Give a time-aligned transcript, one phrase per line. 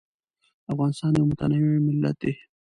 [0.71, 2.31] افغانستان یو متنوع ملت دی.